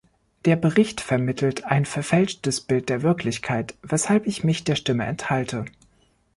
Der 0.45 0.55
Bericht 0.55 0.99
vermittelt 0.99 1.65
ein 1.65 1.85
verfälschtes 1.85 2.59
Bild 2.59 2.89
der 2.89 3.03
Wirklichkeit, 3.03 3.75
weshalb 3.83 4.25
ich 4.25 4.43
mich 4.43 4.63
der 4.63 4.75
Stimme 4.75 5.05
enthalte. 5.05 5.65